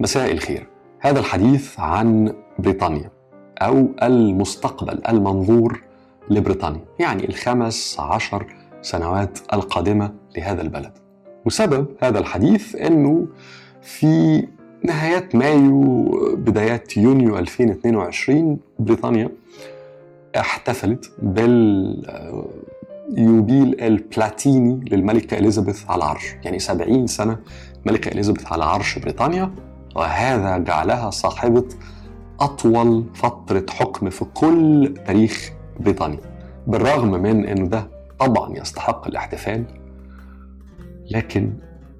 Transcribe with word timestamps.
مساء 0.00 0.32
الخير. 0.32 0.66
هذا 1.00 1.18
الحديث 1.20 1.80
عن 1.80 2.34
بريطانيا 2.58 3.10
أو 3.62 3.88
المستقبل 4.02 5.02
المنظور 5.08 5.82
لبريطانيا 6.30 6.84
يعني 6.98 7.28
الخمس 7.28 7.96
عشر 8.00 8.46
سنوات 8.82 9.38
القادمة 9.52 10.14
لهذا 10.36 10.62
البلد. 10.62 10.92
وسبب 11.44 11.86
هذا 12.02 12.18
الحديث 12.18 12.76
أنه 12.76 13.26
في 13.82 14.46
نهايات 14.84 15.34
مايو 15.34 16.04
بدايات 16.36 16.96
يونيو 16.96 17.38
2022 17.38 18.58
بريطانيا 18.78 19.30
احتفلت 20.36 21.12
باليوبيل 21.22 22.20
البلاتيني 23.80 24.84
للملكة 24.90 25.38
إليزابيث 25.38 25.90
على 25.90 25.98
العرش. 25.98 26.34
يعني 26.44 26.58
70 26.58 27.06
سنة 27.06 27.38
ملكة 27.86 28.08
إليزابيث 28.08 28.52
على 28.52 28.64
عرش 28.64 28.98
بريطانيا. 28.98 29.50
وهذا 29.96 30.58
جعلها 30.58 31.10
صاحبة 31.10 31.64
أطول 32.40 33.04
فترة 33.14 33.66
حكم 33.70 34.10
في 34.10 34.24
كل 34.24 34.94
تاريخ 35.06 35.52
بريطانيا 35.80 36.20
بالرغم 36.66 37.10
من 37.10 37.46
أنه 37.46 37.66
ده 37.66 37.88
طبعا 38.18 38.58
يستحق 38.58 39.06
الاحتفال 39.06 39.64
لكن 41.10 41.52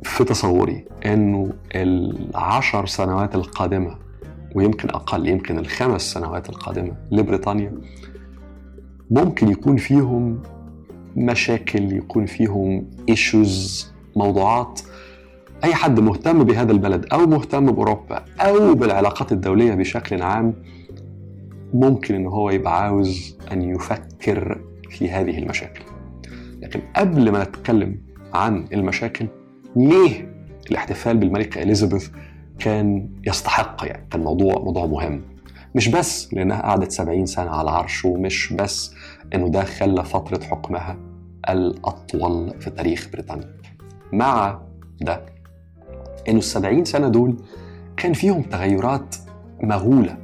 في 0.02 0.24
تصوري 0.24 0.84
أنه 1.06 1.52
العشر 1.74 2.86
سنوات 2.86 3.34
القادمة 3.34 3.94
ويمكن 4.54 4.88
أقل 4.90 5.28
يمكن 5.28 5.58
الخمس 5.58 6.12
سنوات 6.12 6.48
القادمة 6.48 6.96
لبريطانيا 7.10 7.72
ممكن 9.10 9.48
يكون 9.48 9.76
فيهم 9.76 10.42
مشاكل 11.16 11.92
يكون 11.92 12.26
فيهم 12.26 12.90
ايشوز 13.08 13.88
موضوعات 14.16 14.80
أي 15.64 15.74
حد 15.74 16.00
مهتم 16.00 16.44
بهذا 16.44 16.72
البلد 16.72 17.06
أو 17.12 17.26
مهتم 17.26 17.66
بأوروبا 17.66 18.24
أو 18.40 18.74
بالعلاقات 18.74 19.32
الدولية 19.32 19.74
بشكل 19.74 20.22
عام 20.22 20.54
ممكن 21.74 22.14
ان 22.14 22.26
هو 22.26 22.50
يبقى 22.50 22.82
عاوز 22.82 23.36
أن 23.52 23.62
يفكر 23.62 24.60
في 24.90 25.10
هذه 25.10 25.38
المشاكل. 25.38 25.82
لكن 26.62 26.80
قبل 26.96 27.30
ما 27.32 27.42
نتكلم 27.44 27.98
عن 28.34 28.64
المشاكل 28.72 29.26
ليه 29.76 30.32
الاحتفال 30.70 31.16
بالملكه 31.16 31.62
إليزابيث 31.62 32.08
كان 32.58 33.08
يستحق 33.26 33.76
يعني؟ 33.86 34.06
كان 34.10 34.20
موضوع 34.20 34.54
موضوع 34.58 34.86
مهم. 34.86 35.22
مش 35.74 35.88
بس 35.88 36.34
لأنها 36.34 36.62
قعدت 36.62 36.92
70 36.92 37.26
سنة 37.26 37.50
على 37.50 37.62
العرش 37.62 38.04
ومش 38.04 38.52
بس 38.52 38.94
إنه 39.34 39.48
ده 39.48 39.64
خلى 39.64 40.04
فترة 40.04 40.44
حكمها 40.44 40.96
الأطول 41.48 42.54
في 42.60 42.70
تاريخ 42.70 43.08
بريطانيا. 43.12 43.54
مع 44.12 44.60
ده 45.00 45.20
إنه 46.28 46.38
السبعين 46.38 46.84
سنة 46.84 47.08
دول 47.08 47.36
كان 47.96 48.12
فيهم 48.12 48.42
تغيرات 48.42 49.16
مهوله 49.62 50.16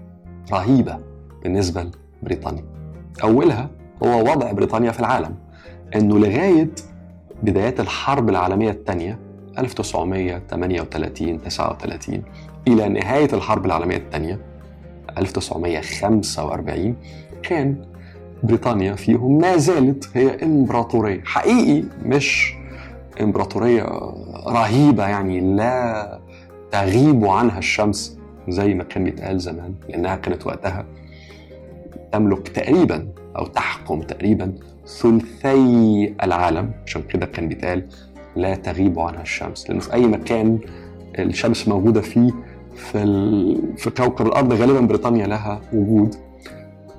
رهيبة 0.53 0.98
بالنسبة 1.42 1.91
لبريطانيا. 2.23 2.64
أولها 3.23 3.70
هو 4.05 4.20
وضع 4.20 4.53
بريطانيا 4.53 4.91
في 4.91 5.00
العالم 5.00 5.34
إنه 5.97 6.19
لغاية 6.19 6.70
بدايات 7.42 7.81
الحرب 7.81 8.28
العالمية 8.28 8.70
الثانية 8.70 9.19
1938 9.59 11.42
39 11.42 12.22
إلى 12.69 12.89
نهاية 12.89 13.28
الحرب 13.33 13.67
العالمية 13.67 13.97
الثانية 13.97 14.41
1945 15.19 16.97
كان 17.42 17.77
بريطانيا 18.42 18.95
فيهم 18.95 19.39
ما 19.39 19.56
زالت 19.56 20.09
هي 20.15 20.42
إمبراطورية 20.42 21.20
حقيقي 21.25 21.84
مش 22.06 22.55
إمبراطورية 23.20 23.83
رهيبة 24.47 25.09
يعني 25.09 25.41
لا 25.41 26.19
تغيب 26.70 27.25
عنها 27.27 27.59
الشمس 27.59 28.19
زي 28.48 28.75
ما 28.75 28.84
كان 28.84 29.05
بيتقال 29.05 29.41
زمان 29.41 29.75
لأنها 29.89 30.16
كانت 30.16 30.47
وقتها 30.47 30.84
تملك 32.12 32.49
تقريبا 32.49 33.09
أو 33.38 33.47
تحكم 33.47 34.00
تقريبا 34.00 34.53
ثلثي 34.87 36.15
العالم 36.22 36.71
عشان 36.87 37.03
كده 37.03 37.27
كان 37.27 37.49
بيتقال 37.49 37.87
لا 38.37 38.55
تغيب 38.55 38.99
عنها 38.99 39.22
الشمس 39.22 39.69
لأنه 39.69 39.81
في 39.81 39.93
أي 39.93 40.06
مكان 40.06 40.59
الشمس 41.19 41.69
موجودة 41.69 42.00
فيه 42.00 42.31
في 42.77 42.99
في 43.77 43.91
كوكب 43.91 44.27
الأرض 44.27 44.53
غالبا 44.53 44.81
بريطانيا 44.81 45.27
لها 45.27 45.61
وجود. 45.72 46.15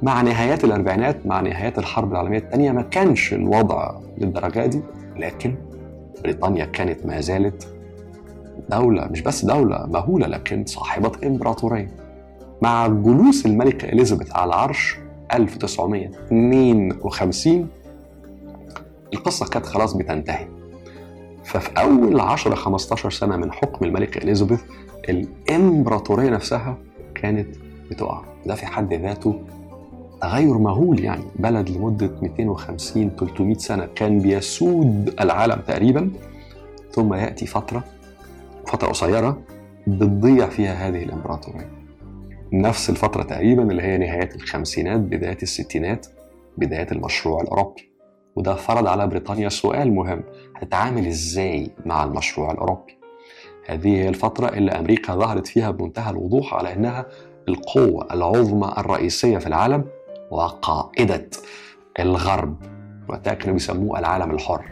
مع 0.03 0.21
نهايات 0.21 0.63
الأربعينات 0.63 1.25
مع 1.25 1.41
نهايات 1.41 1.79
الحرب 1.79 2.11
العالمية 2.11 2.37
الثانية 2.37 2.71
ما 2.71 2.81
كانش 2.81 3.33
الوضع 3.33 3.91
للدرجة 4.17 4.65
دي 4.65 4.81
لكن 5.17 5.55
بريطانيا 6.25 6.65
كانت 6.65 7.05
ما 7.05 7.21
زالت 7.21 7.67
دولة 8.69 9.07
مش 9.11 9.21
بس 9.21 9.45
دولة 9.45 9.85
مهولة 9.85 10.27
لكن 10.27 10.65
صاحبة 10.65 11.11
إمبراطورية 11.27 11.91
مع 12.61 12.87
جلوس 12.87 13.45
الملكة 13.45 13.89
إليزابيث 13.89 14.35
على 14.35 14.49
العرش 14.49 14.97
1952 15.33 17.67
القصة 19.13 19.45
كانت 19.45 19.65
خلاص 19.65 19.93
بتنتهي. 19.93 20.47
ففي 21.43 21.69
أول 21.77 22.19
10 22.19 22.55
15 22.55 23.09
سنة 23.09 23.37
من 23.37 23.51
حكم 23.51 23.85
الملكة 23.85 24.17
إليزابيث 24.23 24.61
الإمبراطورية 25.09 26.29
نفسها 26.29 26.77
كانت 27.15 27.47
بتقع. 27.91 28.21
ده 28.45 28.55
في 28.55 28.65
حد 28.65 28.93
ذاته 28.93 29.41
تغير 30.21 30.57
مهول 30.57 31.03
يعني. 31.03 31.23
بلد 31.35 31.69
لمدة 31.69 32.11
250 32.21 33.09
300 33.19 33.57
سنة 33.57 33.85
كان 33.95 34.19
بيسود 34.19 35.15
العالم 35.21 35.61
تقريبا. 35.67 36.11
ثم 36.91 37.13
يأتي 37.13 37.45
فترة 37.45 37.83
فترة 38.67 38.87
قصيرة 38.87 39.41
بتضيع 39.87 40.49
فيها 40.49 40.87
هذه 40.87 41.03
الإمبراطورية. 41.03 41.69
نفس 42.53 42.89
الفترة 42.89 43.23
تقريبا 43.23 43.63
اللي 43.63 43.81
هي 43.81 43.97
نهاية 43.97 44.29
الخمسينات 44.35 44.99
بداية 44.99 45.37
الستينات 45.43 46.07
بداية 46.57 46.87
المشروع 46.91 47.41
الأوروبي. 47.41 47.91
وده 48.35 48.55
فرض 48.55 48.87
على 48.87 49.07
بريطانيا 49.07 49.49
سؤال 49.49 49.93
مهم. 49.93 50.23
هتتعامل 50.55 51.07
إزاي 51.07 51.71
مع 51.85 52.03
المشروع 52.03 52.51
الأوروبي؟ 52.51 52.97
هذه 53.67 53.87
هي 53.87 54.09
الفترة 54.09 54.47
اللي 54.47 54.71
أمريكا 54.71 55.15
ظهرت 55.15 55.47
فيها 55.47 55.71
بمنتهى 55.71 56.11
الوضوح 56.11 56.53
على 56.53 56.73
أنها 56.73 57.05
القوة 57.47 58.07
العظمى 58.13 58.73
الرئيسية 58.77 59.37
في 59.37 59.47
العالم. 59.47 59.85
وقائدة 60.31 61.29
الغرب 61.99 62.57
وقتها 63.09 63.33
كانوا 63.33 63.53
بيسموه 63.53 63.99
العالم 63.99 64.31
الحر. 64.31 64.65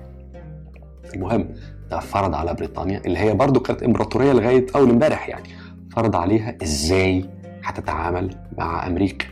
المهم 1.16 1.50
ده 1.92 2.00
فرض 2.00 2.36
على 2.36 2.54
بريطانيا 2.54 3.02
اللي 3.06 3.20
هي 3.20 3.34
برضو 3.34 3.60
كانت 3.60 3.84
إمبراطورية 3.84 4.34
لغاية 4.34 4.66
أول 4.76 4.90
امبارح 4.90 5.30
يعني 5.30 5.50
فرض 5.92 6.16
عليها 6.16 6.58
إزاي 6.64 7.30
هتتعامل 7.64 8.36
مع 8.58 8.88
أمريكا. 8.88 9.26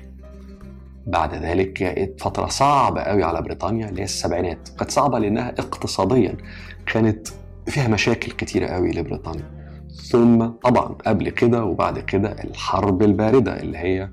بعد 1.07 1.33
ذلك 1.35 1.79
جاءت 1.79 2.21
فترة 2.21 2.45
صعبة 2.47 3.01
قوي 3.01 3.23
على 3.23 3.41
بريطانيا 3.41 3.89
اللي 3.89 3.99
هي 4.01 4.05
السبعينات. 4.05 4.69
كانت 4.79 4.91
صعبة 4.91 5.19
لأنها 5.19 5.49
اقتصاديا 5.49 6.37
كانت 6.85 7.27
فيها 7.67 7.87
مشاكل 7.87 8.31
كتيرة 8.31 8.67
قوي 8.67 8.91
لبريطانيا. 8.91 9.61
ثم 10.11 10.45
طبعا 10.45 10.95
قبل 11.05 11.29
كده 11.29 11.63
وبعد 11.63 11.99
كده 11.99 12.31
الحرب 12.43 13.01
الباردة 13.01 13.59
اللي 13.59 13.77
هي 13.77 14.09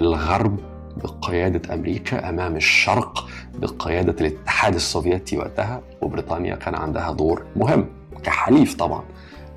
الغرب 0.00 0.58
بقيادة 0.96 1.74
أمريكا 1.74 2.28
أمام 2.28 2.56
الشرق 2.56 3.28
بقيادة 3.58 4.16
الاتحاد 4.20 4.74
السوفيتي 4.74 5.36
وقتها 5.38 5.80
وبريطانيا 6.02 6.54
كان 6.56 6.74
عندها 6.74 7.12
دور 7.12 7.42
مهم 7.56 7.86
كحليف 8.22 8.74
طبعا 8.74 9.02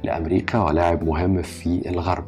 لأمريكا 0.03 0.59
ولاعب 0.59 1.03
مهم 1.03 1.41
في 1.41 1.90
الغرب. 1.90 2.25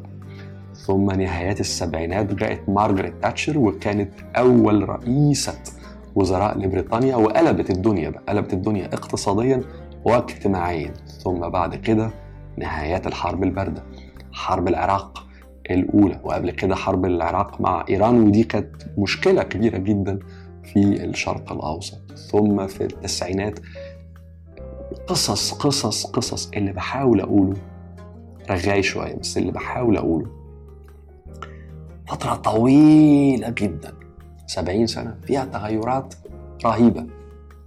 ثم 0.73 1.11
نهايات 1.11 1.59
السبعينات 1.59 2.33
جاءت 2.33 2.69
مارغريت 2.69 3.13
تاتشر 3.21 3.57
وكانت 3.57 4.11
أول 4.37 4.89
رئيسة 4.89 5.59
وزراء 6.15 6.57
لبريطانيا 6.57 7.15
وقلبت 7.15 7.69
الدنيا 7.69 8.09
بقى 8.09 8.23
قلبت 8.29 8.53
الدنيا 8.53 8.85
اقتصاديا 8.93 9.61
واجتماعيا. 10.05 10.93
ثم 11.23 11.39
بعد 11.49 11.75
كده 11.75 12.09
نهايات 12.57 13.07
الحرب 13.07 13.43
الباردة 13.43 13.83
حرب 14.33 14.67
العراق 14.67 15.26
الأولى. 15.73 16.19
وقبل 16.23 16.51
كده 16.51 16.75
حرب 16.75 17.05
العراق 17.05 17.61
مع 17.61 17.85
إيران 17.89 18.21
ودي 18.21 18.43
كانت 18.43 18.75
مشكلة 18.97 19.43
كبيرة 19.43 19.77
جدا 19.77 20.19
في 20.63 20.79
الشرق 20.79 21.51
الأوسط. 21.51 22.11
ثم 22.31 22.67
في 22.67 22.81
التسعينات 22.83 23.59
قصص 25.07 25.53
قصص 25.53 26.05
قصص 26.05 26.51
اللي 26.51 26.71
بحاول 26.71 27.21
أقوله 27.21 27.57
رغاي 28.49 28.83
شوية 28.83 29.15
بس 29.15 29.37
اللي 29.37 29.51
بحاول 29.51 29.97
أقوله 29.97 30.27
فترة 32.07 32.35
طويلة 32.35 33.49
جدا 33.49 33.93
سبعين 34.45 34.87
سنة 34.87 35.17
فيها 35.23 35.45
تغيرات 35.45 36.13
رهيبة 36.65 37.05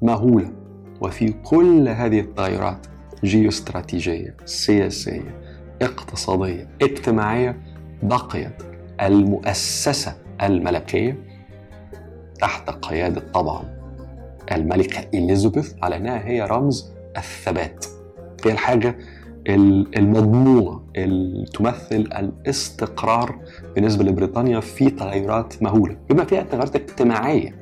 مهولة. 0.03 0.53
وفي 1.01 1.33
كل 1.33 1.89
هذه 1.89 2.21
التغيرات 2.21 2.87
جيوستراتيجية 3.25 4.37
سياسية 4.45 5.41
اقتصادية 5.83 6.69
اجتماعية 6.83 7.61
بقيت 8.03 8.63
المؤسسة 9.01 10.15
الملكية 10.43 11.17
تحت 12.41 12.71
قيادة 12.71 13.23
طبعا 13.35 13.63
الملكة 14.53 15.07
إليزابيث 15.15 15.75
على 15.83 15.97
أنها 15.97 16.27
هي 16.27 16.43
رمز 16.43 16.93
الثبات. 17.17 17.87
هي 18.45 18.53
الحاجة 18.53 18.97
المضمونة 19.97 20.81
اللي 20.97 21.47
تمثل 21.47 22.09
الاستقرار 22.19 23.39
بالنسبة 23.75 24.05
لبريطانيا 24.05 24.61
في 24.61 24.91
تغيرات 24.91 25.63
مهولة. 25.63 25.97
بما 26.11 26.25
فيها 26.25 26.43
تغيرات 26.43 26.77
اجتماعية 26.77 27.55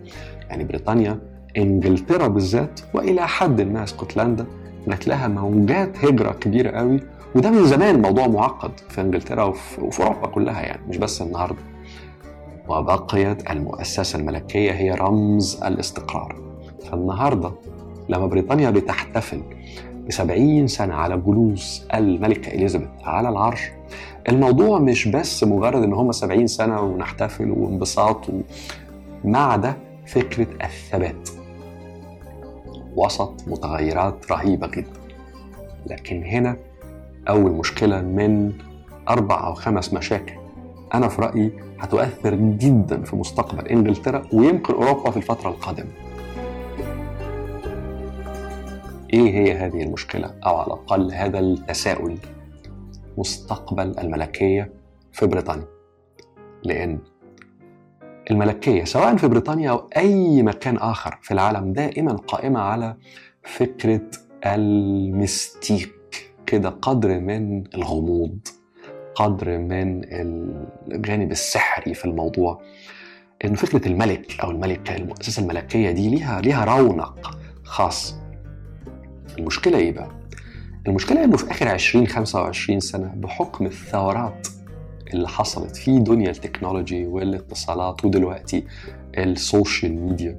يعني 0.50 0.64
بريطانيا 0.64 1.18
إنجلترا 1.56 2.28
بالذات 2.28 2.80
وإلى 2.94 3.26
حد 3.28 3.60
ما 3.60 3.84
اسكتلندا 3.84 4.46
جات 4.88 5.08
لها 5.08 5.28
موجات 5.28 6.04
هجرة 6.04 6.32
كبيرة 6.32 6.70
قوي 6.70 7.00
وده 7.34 7.50
من 7.50 7.66
زمان 7.66 8.02
موضوع 8.02 8.26
معقد 8.26 8.72
في 8.88 9.00
إنجلترا 9.00 9.44
وفي, 9.44 10.02
أوروبا 10.02 10.26
كلها 10.26 10.60
يعني 10.60 10.80
مش 10.88 10.96
بس 10.96 11.22
النهارده. 11.22 11.62
وبقيت 12.68 13.50
المؤسسة 13.50 14.18
الملكية 14.18 14.72
هي 14.72 14.90
رمز 14.90 15.62
الاستقرار. 15.62 16.36
فالنهاردة 16.90 17.52
لما 18.08 18.26
بريطانيا 18.26 18.70
بتحتفل 18.70 19.42
بسبعين 20.08 20.66
سنة 20.66 20.94
على 20.94 21.16
جلوس 21.16 21.86
الملكة 21.94 22.50
إليزابيث 22.52 22.88
على 23.04 23.28
العرش 23.28 23.60
الموضوع 24.28 24.78
مش 24.78 25.08
بس 25.08 25.44
مجرد 25.44 25.82
إن 25.82 25.92
هم 25.92 26.12
سبعين 26.12 26.46
سنة 26.46 26.80
ونحتفل 26.80 27.50
وانبساط 27.50 28.28
و... 28.28 28.40
مع 29.24 29.56
ده 29.56 29.76
فكرة 30.06 30.46
الثبات. 30.64 31.28
وسط 32.96 33.34
متغيرات 33.46 34.32
رهيبة 34.32 34.66
جدا. 34.66 35.00
لكن 35.86 36.22
هنا 36.24 36.56
أول 37.28 37.50
مشكلة 37.52 38.00
من 38.00 38.52
أربع 39.08 39.46
أو 39.46 39.54
خمس 39.54 39.94
مشاكل 39.94 40.34
أنا 40.94 41.08
في 41.08 41.22
رأيي 41.22 41.52
هتؤثر 41.78 42.34
جدا 42.34 43.02
في 43.02 43.16
مستقبل 43.16 43.68
إنجلترا 43.68 44.22
ويمكن 44.32 44.74
أوروبا 44.74 45.10
في 45.10 45.16
الفترة 45.16 45.50
القادمة. 45.50 45.88
إيه 49.12 49.30
هي 49.30 49.52
هذه 49.52 49.82
المشكلة؟ 49.82 50.34
أو 50.46 50.56
على 50.56 50.66
الأقل 50.66 51.12
هذا 51.12 51.38
التساؤل. 51.38 52.18
مستقبل 53.18 53.98
الملكية 53.98 54.72
في 55.12 55.26
بريطانيا. 55.26 55.66
لأن 56.62 56.98
الملكية 58.30 58.84
سواء 58.84 59.16
في 59.16 59.28
بريطانيا 59.28 59.70
أو 59.70 59.88
أي 59.96 60.42
مكان 60.42 60.76
آخر 60.76 61.18
في 61.22 61.34
العالم 61.34 61.72
دائما 61.72 62.12
قائمة 62.12 62.60
على 62.60 62.96
فكرة 63.42 64.00
الـ 64.46 64.63
mystique 64.63 65.97
كده 66.48 66.68
قدر 66.68 67.20
من 67.20 67.64
الغموض 67.74 68.38
قدر 69.14 69.58
من 69.58 70.00
الجانب 70.92 71.30
السحري 71.30 71.94
في 71.94 72.04
الموضوع. 72.04 72.60
إن 73.44 73.54
فكرة 73.54 73.88
الملك 73.88 74.40
أو 74.40 74.50
الملكه 74.50 74.96
المؤسسة 74.96 75.42
الملكية 75.42 75.90
دي 75.90 76.08
ليها 76.08 76.40
ليها 76.40 76.64
رونق 76.64 77.38
خاص. 77.64 78.14
المشكلة 79.38 79.78
إيه 79.78 79.92
بقى؟ 79.92 80.10
المشكلة 80.86 81.24
إنه 81.24 81.36
في 81.36 81.50
آخر 81.50 81.68
20 81.68 82.06
25 82.06 82.80
سنة 82.80 83.12
بحكم 83.16 83.66
الثورات 83.66 84.48
اللي 85.14 85.28
حصلت 85.28 85.76
في 85.76 85.98
دنيا 85.98 86.30
ال 86.30 86.37
technology 86.37 87.06
والاتصالات 87.06 88.04
ودلوقتي 88.04 88.64
ال 89.18 89.30
social 89.30 90.00
media 90.00 90.38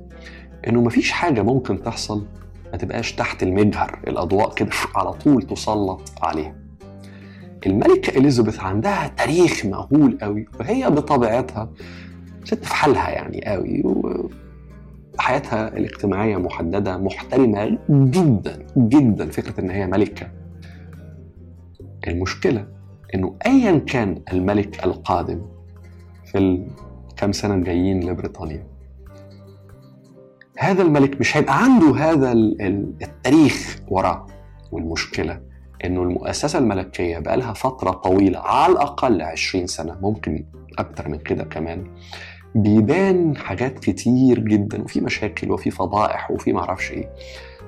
إنه 0.67 0.81
مفيش 0.81 1.11
حاجة 1.11 1.41
ممكن 1.41 1.83
تحصل 1.83 2.25
ما 2.71 2.77
تبقاش 2.77 3.13
تحت 3.13 3.43
المجهر 3.43 3.99
الأضواء 4.07 4.53
كده 4.53 4.69
على 4.95 5.13
طول 5.13 5.41
تسلط 5.41 6.01
عليها. 6.21 6.55
الملكة 7.65 8.17
إليزابيث 8.17 8.59
عندها 8.59 9.07
تاريخ 9.07 9.65
مهول 9.65 10.17
قوي 10.21 10.45
وهي 10.59 10.89
بطبيعتها 10.89 11.69
ست 12.43 12.65
في 12.65 12.75
حالها 12.75 13.09
يعني 13.09 13.45
قوي 13.45 13.83
وحياتها 15.15 15.67
الاجتماعية 15.77 16.37
محددة 16.37 16.97
محترمة 16.97 17.77
جدا 17.89 18.65
جدا 18.77 19.29
فكرة 19.29 19.61
إن 19.61 19.69
هي 19.69 19.87
ملكة. 19.87 20.27
المشكلة 22.07 22.67
إنه 23.15 23.35
أيا 23.45 23.77
كان 23.77 24.21
الملك 24.33 24.85
القادم 24.85 25.41
في 26.25 26.37
الكام 26.37 27.31
سنة 27.31 27.55
الجايين 27.55 28.09
لبريطانيا 28.09 28.68
هذا 30.59 30.81
الملك 30.81 31.19
مش 31.19 31.37
هيبقى 31.37 31.63
عنده 31.63 31.95
هذا 31.95 32.31
التاريخ 32.31 33.79
وراه. 33.87 34.27
والمشكلة 34.71 35.41
إنه 35.85 36.01
المؤسسة 36.03 36.59
الملكية 36.59 37.19
بقى 37.19 37.37
لها 37.37 37.53
فترة 37.53 37.91
طويلة 37.91 38.39
على 38.39 38.73
الأقل 38.73 39.21
20 39.21 39.67
سنة 39.67 39.97
ممكن 40.01 40.45
أكتر 40.79 41.09
من 41.09 41.17
كده 41.17 41.43
كمان 41.43 41.83
بيبان 42.55 43.37
حاجات 43.37 43.79
كتير 43.79 44.39
جدا 44.39 44.81
وفي 44.81 45.01
مشاكل 45.01 45.51
وفي 45.51 45.71
فضائح 45.71 46.31
وفي 46.31 46.53
معرفش 46.53 46.91
إيه. 46.91 47.09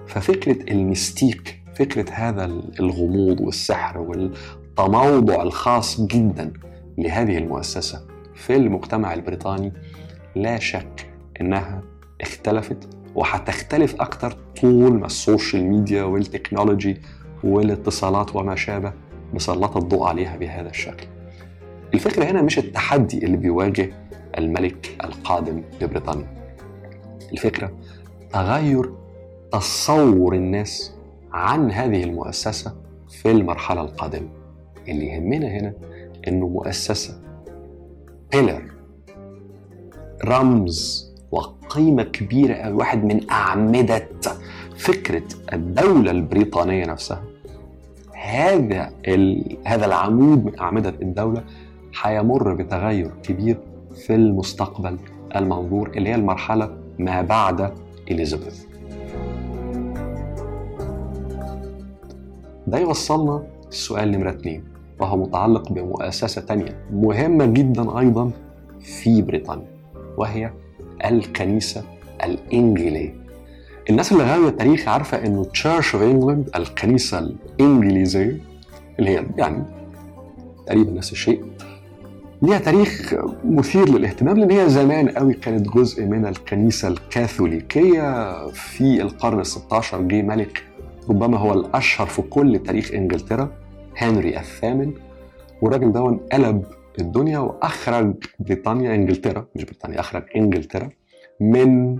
ففكرة 0.07 0.71
المستيك 0.71 1.61
فكرة 1.75 2.05
هذا 2.13 2.45
الغموض 2.79 3.41
والسحر 3.41 3.97
والتموضع 3.97 5.41
الخاص 5.43 6.01
جدا 6.01 6.53
لهذه 6.97 7.37
المؤسسة 7.37 8.01
في 8.35 8.55
المجتمع 8.55 9.13
البريطاني 9.13 9.73
لا 10.35 10.59
شك 10.59 11.09
إنها 11.41 11.90
اختلفت 12.21 12.89
وهتختلف 13.15 14.01
أكتر 14.01 14.37
طول 14.61 14.93
ما 14.93 15.05
ال 15.05 15.13
social 15.13 15.63
media 15.63 16.03
وال 16.03 16.19
technology 16.19 16.97
والاتصالات 17.43 18.35
وما 18.35 18.55
شابه 18.55 18.93
مسلط 19.33 19.77
الضوء 19.77 20.03
عليها 20.03 20.37
بهذا 20.37 20.69
الشكل. 20.69 21.07
الفكرة 21.93 22.23
هنا 22.23 22.41
مش 22.41 22.59
التحدي 22.59 23.25
اللي 23.25 23.37
بيواجه 23.37 23.91
الملك 24.37 24.95
القادم 25.03 25.63
لبريطانيا. 25.81 26.27
الفكرة 27.31 27.71
تغير 28.33 28.93
تصور 29.51 30.35
الناس 30.35 30.95
عن 31.33 31.71
هذه 31.71 32.03
المؤسسة 32.03 32.75
في 33.09 33.31
المرحلة 33.31 33.81
القادمة. 33.81 34.29
اللي 34.87 35.07
يهمنا 35.07 35.47
هنا 35.47 35.73
إنه 36.27 36.47
مؤسسة 36.47 37.21
بيلر 38.31 38.71
رمز 40.25 41.10
وقيمة 41.31 42.03
كبيرة 42.03 42.73
واحد 42.73 43.03
من 43.03 43.29
أعمدة 43.31 44.07
فكرة 44.77 45.23
الدولة 45.53 46.11
البريطانية 46.11 46.85
نفسها. 46.85 47.23
هذا 48.13 48.91
هذا 49.65 49.85
العمود 49.85 50.45
من 50.45 50.59
أعمدة 50.59 50.89
الدولة 51.01 51.43
هيمر 52.01 52.53
بتغير 52.53 53.11
كبير 53.23 53.57
في 53.95 54.15
المستقبل 54.15 54.97
المنظور 55.35 55.89
اللي 55.95 56.09
هي 56.09 56.15
المرحلة 56.15 56.77
ما 56.99 57.21
بعد 57.21 57.71
إليزابيث. 58.11 58.63
ده 62.67 62.77
يوصلنا 62.77 63.43
السؤال 63.69 64.11
نمرة 64.11 64.29
اتنين 64.29 64.63
وهو 64.99 65.17
متعلق 65.17 65.71
بمؤسسة 65.71 66.41
تانية 66.41 66.85
مهمة 66.93 67.45
جدا 67.45 67.99
أيضا 67.99 68.31
في 68.79 69.21
بريطانيا 69.21 69.67
وهي 70.17 70.51
الكنيسة 71.05 71.83
الإنجيلية 72.23 73.13
الناس 73.89 74.11
اللي 74.11 74.23
غاوية 74.23 74.47
التاريخ 74.49 74.87
عارفة 74.87 75.25
إنه 75.25 75.43
Church 75.43 75.95
of 75.95 76.03
England 76.03 76.49
الكنيسة 76.55 77.19
الإنجليزية 77.19 78.37
اللي 78.99 79.09
هي 79.17 79.25
يعني 79.37 79.63
تقريبا 80.67 80.91
نفس 80.91 81.11
الشيء. 81.11 81.43
ليها 82.41 82.59
تاريخ 82.59 83.15
مثير 83.45 83.89
للاهتمام 83.89 84.37
لأن 84.37 84.51
هي 84.51 84.69
زمان 84.69 85.09
قوي 85.09 85.33
كانت 85.33 85.67
جزء 85.69 86.05
من 86.05 86.25
الكنيسة 86.25 86.87
الكاثوليكية. 86.87 88.33
في 88.49 89.01
القرن 89.01 89.39
ال 89.39 89.45
16 89.45 90.01
جه 90.01 90.21
ملك 90.21 90.63
ربما 91.09 91.37
هو 91.37 91.53
الأشهر 91.53 92.07
في 92.07 92.21
كل 92.21 92.59
تاريخ 92.59 92.91
إنجلترا 92.93 93.51
هنري 93.97 94.37
الثامن. 94.39 94.93
والراجل 95.61 95.91
ده 95.91 96.19
قلب 96.31 96.63
الدنيا 96.99 97.39
وأخرج 97.39 98.13
بريطانيا 98.39 98.95
إنجلترا 98.95 99.45
مش 99.55 99.63
بريطانيا 99.63 99.99
أخرج 99.99 100.23
إنجلترا 100.35 100.89
من 101.39 101.97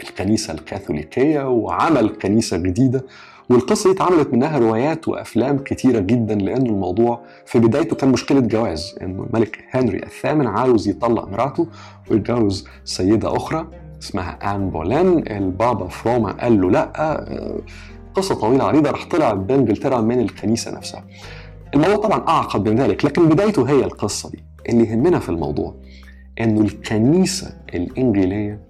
الكنيسة 0.00 0.54
الكاثوليكية 0.54 1.48
وعمل 1.48 2.08
كنيسة 2.08 2.56
جديدة. 2.56 3.04
والقصة 3.50 3.90
دي 3.92 3.96
اتعملت 3.96 4.32
منها 4.34 4.58
روايات 4.58 5.08
وأفلام 5.08 5.58
كتيرة 5.58 5.98
جدا 5.98 6.34
لأن 6.34 6.66
الموضوع 6.66 7.20
في 7.46 7.58
بدايته 7.58 7.96
كان 7.96 8.12
مشكلة 8.12 8.40
جواز 8.40 8.98
إنه 9.02 9.22
الملك 9.22 9.64
هنري 9.70 9.98
الثامن 10.02 10.46
عاوز 10.46 10.88
يطلق 10.88 11.28
مراته 11.28 11.66
ويتجوز 12.10 12.68
سيدة 12.84 13.36
أخرى 13.36 13.66
اسمها 14.02 14.54
آن 14.54 14.70
بولين 14.70 15.32
البابا 15.32 15.88
في 15.88 16.08
روما 16.08 16.32
قال 16.32 16.60
له 16.60 16.70
لأ 16.70 17.62
قصة 18.14 18.34
طويلة 18.34 18.64
عريضة 18.64 18.90
راح 18.90 19.08
طلع 19.08 19.32
بإنجلترا 19.32 20.00
من 20.00 20.20
الكنيسة 20.20 20.70
نفسها. 20.76 21.04
الموضوع 21.74 21.96
طبعا 21.96 22.28
اعقد 22.28 22.68
من 22.68 22.76
ذلك 22.76 23.04
لكن 23.04 23.28
بدايته 23.28 23.70
هي 23.70 23.84
القصة 23.84 24.30
دي 24.30 24.44
اللي 24.68 24.84
يهمنا 24.90 25.18
في 25.18 25.28
الموضوع 25.28 25.74
إنه 26.40 26.60
الكنيسة 26.60 27.56
الإنجيلية 27.74 28.60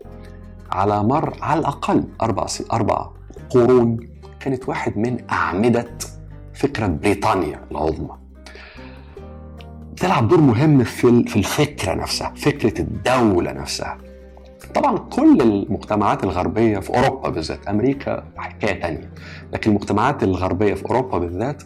على 0.72 1.02
مر 1.02 1.36
على 1.42 1.60
الأقل 1.60 2.04
أربع 2.22 2.46
أربع 2.72 3.08
قرون 3.50 3.96
كانت 4.40 4.68
واحد 4.68 4.98
من 4.98 5.16
أعمدة 5.30 5.86
فكرة 6.54 6.86
بريطانيا 6.86 7.60
العظمى. 7.70 8.10
تلعب 9.96 10.28
دور 10.28 10.40
مهم 10.40 10.84
في 10.84 11.24
في 11.24 11.36
الفكرة 11.36 11.94
نفسها 11.94 12.32
فكرة 12.36 12.80
الدولة 12.80 13.52
نفسها. 13.52 13.98
طبعا 14.74 14.98
كل 14.98 15.40
المجتمعات 15.42 16.24
الغربية 16.24 16.78
في 16.78 16.90
أوروبا 16.90 17.28
بالذات 17.28 17.66
أمريكا 17.66 18.24
حكاية 18.36 18.80
تانية 18.80 19.10
لكن 19.52 19.70
المجتمعات 19.70 20.22
الغربية 20.22 20.74
في 20.74 20.86
أوروبا 20.86 21.18
بالذات 21.18 21.62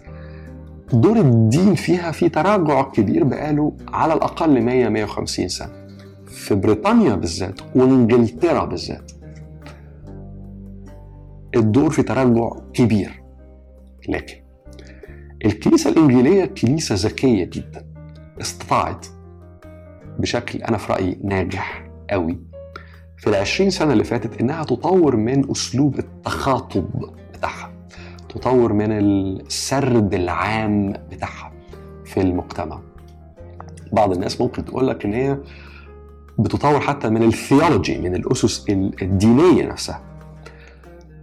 دور 0.92 1.16
الدين 1.16 1.74
فيها 1.74 2.10
في 2.10 2.28
تراجع 2.28 2.82
كبير 2.82 3.24
بقاله 3.24 3.76
على 3.88 4.14
الأقل 4.14 4.60
100 4.60 4.88
150 4.88 5.48
سنة. 5.48 5.86
في 6.26 6.54
بريطانيا 6.54 7.14
بالذات 7.14 7.60
وإنجلترا 7.74 8.64
بالذات 8.64 9.12
الدور 11.56 11.90
في 11.90 12.02
تراجع 12.02 12.50
كبير. 12.74 13.22
لكن 14.08 14.36
الكنيسة 15.44 15.90
الإنجيلية 15.90 16.44
كنيسة 16.44 16.94
ذكية 16.94 17.44
جدا 17.44 17.86
استطاعت 18.40 19.06
بشكل 20.18 20.62
أنا 20.62 20.76
في 20.76 20.92
رأيي 20.92 21.18
ناجح 21.24 21.88
قوي 22.10 22.38
في 23.16 23.26
العشرين 23.26 23.70
سنة 23.70 23.92
اللي 23.92 24.04
فاتت 24.04 24.40
إنها 24.40 24.64
تطور 24.64 25.16
من 25.16 25.50
أسلوب 25.50 25.98
التخاطب 25.98 26.86
بتاعها. 27.34 27.75
تطور 28.36 28.72
من 28.72 28.92
السرد 28.92 30.14
العام 30.14 30.92
بتاعها 31.10 31.52
في 32.04 32.20
المجتمع. 32.20 32.80
بعض 33.92 34.12
الناس 34.12 34.40
ممكن 34.40 34.64
تقول 34.64 34.88
لك 34.88 35.04
إن 35.04 35.14
هي 35.14 35.38
بتطور 36.38 36.80
حتى 36.80 37.08
من 37.08 37.22
الثيولوجي 37.22 37.98
من 37.98 38.14
الأسس 38.14 38.64
الدينية 39.02 39.66
نفسها. 39.66 40.00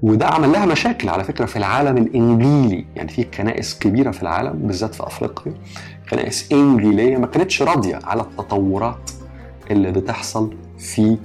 وده 0.01 0.27
عمل 0.27 0.51
لها 0.51 0.65
مشاكل 0.65 1.10
على 1.10 1.24
فكرة 1.24 1.46
في 1.46 1.55
العالم 1.55 1.98
الإنجيلي. 1.98 2.86
يعني 2.96 3.10
في 3.10 3.24
كنائس 3.24 3.79
كبيرة 3.79 4.12
في 4.12 4.22
العالم 4.24 4.53
بالذات 4.53 4.96
في 4.96 5.03
أفريقيا 5.03 5.53
كنائس 6.10 6.51
إنجيلية 6.51 7.17
ما 7.17 7.27
كانتش 7.27 7.62
راضية 7.62 8.00
على 8.03 8.22
التطورات 8.22 9.12
اللي 9.72 9.91
بتحصل 9.91 10.55
في 10.77 11.17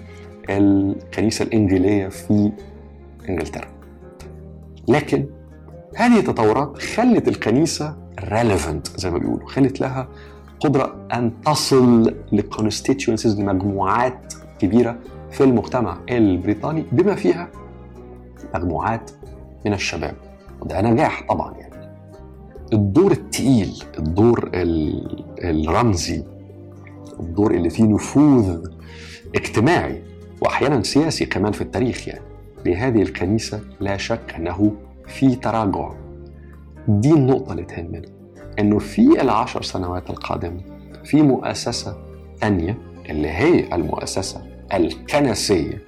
الكنيسة 0.51 1.43
الإنجيلية 1.43 2.09
في 2.09 2.53
إنجلترا. 3.29 3.69
لكن 4.89 5.27
هذه 5.97 6.19
التطورات 6.19 6.79
خلت 6.79 7.29
الكنيسة 7.29 7.97
relevant 8.25 8.87
زي 8.97 9.11
ما 9.11 9.19
بيقولوا 9.19 9.49
خلت 9.49 9.81
لها 9.81 10.09
قدرة 10.61 11.07
أن 11.13 11.33
تصل 11.47 12.15
ل 12.33 12.40
constituencies 12.40 13.41
لمجموعات 13.41 14.35
كبيرة 14.59 14.99
في 15.31 15.45
المجتمع 15.45 15.99
البريطاني 16.11 16.85
بما 16.93 17.15
فيها 17.15 17.49
مجموعات 18.55 19.11
من 19.67 19.73
الشباب. 19.73 20.15
وده 20.61 20.81
نجاح 20.81 21.27
طبعا 21.29 21.55
يعني. 21.55 21.69
الدور 22.73 23.13
التقيل 23.13 23.85
الدور 23.99 24.51
الرمزي 25.45 26.25
الدور 27.21 27.55
اللي 27.55 27.71
فيه 27.71 27.85
نفوذ 27.85 28.67
اجتماعي 29.35 30.03
واحيانا 30.41 30.83
سياسي 30.83 31.27
كمان 31.27 31.53
في 31.53 31.61
التاريخ 31.61 32.09
يعني. 32.09 32.25
لهذه 32.67 33.03
الكنيسة 33.03 33.61
لا 33.81 33.97
شك 33.97 34.35
أنه 34.37 34.73
في 35.09 35.35
تراجع 35.37 35.91
دي 36.89 37.13
النقطة 37.13 37.53
اللي 37.53 37.65
تهمنا 37.65 38.03
إنه 38.59 38.79
في 38.79 39.23
العشر 39.23 39.63
سنوات 39.63 40.11
القادمه 40.11 40.61
في 41.05 41.23
مؤسسة 41.23 41.97
ثانية 42.41 42.79
اللي 43.11 43.29
هي 43.29 43.75
المؤسسة 43.75 44.43
الكنسية 44.75 45.83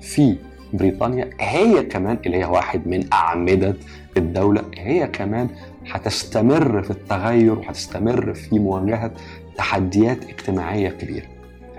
في 0.00 0.36
بريطانيا 0.72 1.30
هي 1.40 1.82
كمان 1.82 2.18
اللي 2.26 2.36
هي 2.36 2.44
واحد 2.44 2.86
من 2.86 3.12
أعمدة 3.12 3.74
الدولة 4.16 4.62
هي 4.76 5.06
كمان 5.06 5.48
هتستمر 5.90 6.82
في 6.82 6.90
التغير 6.90 7.58
وهتستمر 7.58 8.34
في 8.34 8.58
مواجهة 8.58 9.10
تحديات 9.56 10.24
اجتماعية 10.24 10.88
كبيرة 10.88 11.26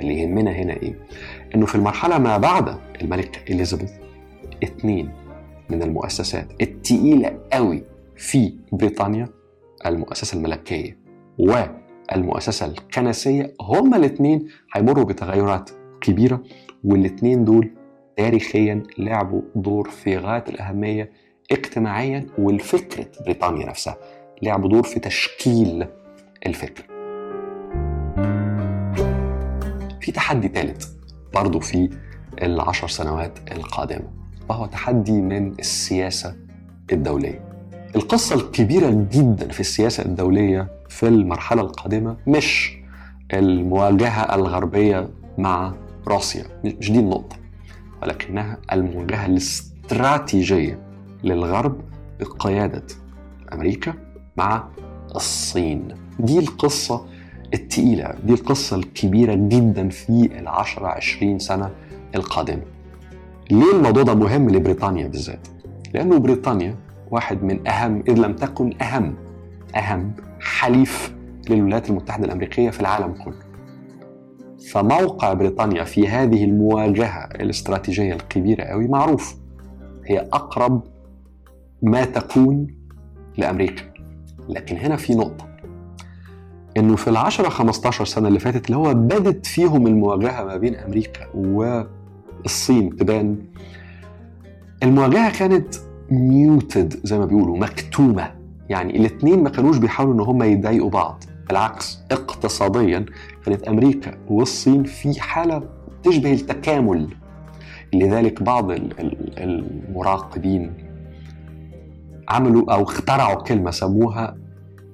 اللي 0.02 0.22
يهمنا 0.22 0.52
هنا 0.52 0.74
إيه؟ 0.74 0.94
إنه 1.56 1.66
في 1.66 1.76
المرحلة 1.76 2.18
ما 2.18 2.38
بعد 2.38 2.78
الملكة 3.02 3.40
إليزابيث 3.54 3.92
اثنين 4.64 5.10
من 5.70 5.84
المؤسسات 5.84 6.62
التقيلة 6.62 7.40
قوي 7.54 7.84
في 8.16 8.54
بريطانيا 8.72 9.30
المؤسسة 9.86 10.38
الملكية 10.38 10.98
والمؤسسة 11.40 12.66
الكنسية. 12.66 13.54
هما 13.62 13.98
الاثنين 13.98 14.48
هيمروا 14.74 15.04
بتغيرات 15.04 15.70
كبيرة 16.02 16.44
والاثنين 16.84 17.46
دول 17.46 17.72
تاريخيا 18.18 18.84
لعبوا 18.98 19.42
دور 19.56 19.90
في 19.90 20.18
غاية 20.18 20.44
الأهمية 20.50 21.12
اجتماعيا 21.52 22.28
والفكرة 22.38 23.08
بريطانيا 23.26 23.66
نفسها. 23.66 23.98
لعبوا 24.42 24.70
دور 24.70 24.84
في 24.84 25.00
تشكيل 25.00 25.88
الفكر. 26.46 26.86
في 30.02 30.12
تحدي 30.12 30.48
ثالث 30.48 30.88
برضو 31.34 31.60
في 31.60 31.90
العشر 32.42 32.88
سنوات 32.88 33.40
القادمة. 33.52 34.25
وهو 34.50 34.66
تحدي 34.66 35.22
من 35.22 35.52
السياسة 35.60 36.36
الدولية. 36.92 37.40
القصة 37.96 38.36
الكبيرة 38.36 38.90
جدا 39.12 39.48
في 39.48 39.60
السياسة 39.60 40.06
الدولية 40.06 40.68
في 40.90 41.08
المرحلة 41.08 41.62
القادمة 41.62 42.18
مش 42.28 42.78
المواجهة 43.34 44.36
الغربية 44.36 45.10
مع 45.38 45.74
روسيا 46.08 46.44
مش 46.66 46.92
دي 46.92 47.00
النقطة 47.00 47.36
ولكنها 48.02 48.58
المواجهة 48.72 49.26
الاستراتيجية 49.26 50.80
للغرب 51.24 51.82
بقيادة 52.20 52.84
أمريكا 53.54 53.94
مع 54.38 54.68
الصين. 55.16 55.88
دي 56.20 56.40
القصة 56.40 57.06
التقيلة 57.54 58.14
دي 58.24 58.34
القصة 58.34 58.76
الكبيرة 58.76 59.34
جدا 59.36 59.90
في 59.90 60.30
العشرة 60.40 60.88
عشرين 60.88 61.40
سنة 61.40 61.72
القادمة. 62.16 62.62
ليه 63.52 63.72
الموضوع 63.74 64.04
ده 64.04 64.14
مهم 64.14 64.50
لبريطانيا 64.50 65.08
بالذات؟ 65.08 65.48
لأنه 65.94 66.18
بريطانيا 66.18 66.76
واحد 67.12 67.44
من 67.44 67.68
أهم 67.68 68.04
إذ 68.08 68.14
لم 68.14 68.34
تكن 68.34 68.82
أهم 68.82 69.16
أهم 69.76 70.12
حليف 70.40 71.16
للولايات 71.50 71.90
المتحدة 71.90 72.26
الأمريكية 72.26 72.70
في 72.70 72.82
العالم 72.82 73.14
كله. 73.14 73.46
فموقع 74.72 75.34
بريطانيا 75.34 75.84
في 75.84 76.08
هذه 76.08 76.44
المواجهة 76.44 77.30
الاستراتيجية 77.36 78.14
الكبيرة 78.14 78.64
قوي 78.64 78.88
معروف. 78.88 79.36
هي 80.06 80.20
أقرب 80.20 80.84
ما 81.82 82.06
تكون 82.06 82.68
لأمريكا. 83.38 83.84
لكن 84.50 84.78
هنا 84.78 84.96
في 84.96 85.16
نقطة. 85.16 85.48
إنه 86.78 86.96
في 86.96 87.10
العشرة 87.10 87.50
15 87.50 88.06
سنة 88.06 88.28
اللي 88.28 88.40
فاتت 88.40 88.66
اللي 88.66 88.78
هو 88.78 88.94
بدت 88.94 89.46
فيهم 89.46 89.88
المواجهة 89.88 90.44
ما 90.44 90.58
بين 90.58 90.76
أمريكا 90.76 91.28
والصين 92.46 92.96
تبان 92.96 93.38
المواجهة 94.84 95.40
كانت 95.40 95.76
ميوتد 96.12 97.00
زي 97.04 97.20
ما 97.20 97.26
بيقولوا 97.26 97.58
مكتومة. 97.58 98.32
يعني 98.70 98.98
الاثنين 98.98 99.44
ما 99.44 99.50
كانوش 99.50 99.78
بيحاولوا 99.78 100.14
إن 100.14 100.20
هم 100.20 100.44
يضايقوا 100.44 100.90
بعض. 100.90 101.24
بالعكس 101.48 102.00
اقتصاديا 102.12 103.06
كانت 103.46 103.64
أمريكا 103.64 104.18
والصين 104.28 104.84
في 104.84 105.22
حالة 105.22 105.64
تشبه 106.04 106.34
التكامل. 106.34 107.08
لذلك 107.94 108.44
بعض 108.44 108.72
المراقبين 109.38 110.74
عملوا 112.30 112.74
أو 112.74 112.84
اخترعوا 112.84 113.44
كلمة 113.44 113.72
سموها 113.72 114.38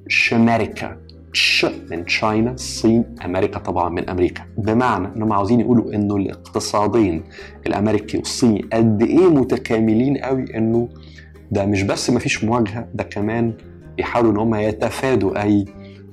شماريكا. 0.07 0.97
ش 1.33 1.65
من 1.91 2.05
تشاينا 2.05 2.51
الصين 2.51 3.15
أمريكا 3.25 3.59
طبعا 3.59 3.89
من 3.89 4.09
أمريكا. 4.09 4.43
بمعنى 4.57 5.07
إنهم 5.15 5.33
عاوزين 5.33 5.59
يقولوا 5.59 5.93
إنه 5.93 6.15
الاقتصادين 6.15 7.23
الأمريكي 7.67 8.17
والصيني 8.17 8.65
قد 8.73 9.01
إيه 9.01 9.29
متكاملين 9.29 10.17
قوي 10.17 10.57
إنه 10.57 10.89
ده 11.51 11.65
مش 11.65 11.83
بس 11.83 12.09
ما 12.09 12.19
فيش 12.19 12.43
مواجهة 12.43 12.87
ده 12.93 13.03
كمان 13.03 13.53
بيحاولوا 13.97 14.31
إن 14.31 14.37
هم 14.37 14.55
يتفادوا 14.55 15.41
أي 15.43 15.65